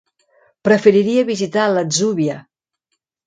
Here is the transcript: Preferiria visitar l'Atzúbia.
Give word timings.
Preferiria 0.67 1.25
visitar 1.27 1.67
l'Atzúbia. 1.75 2.39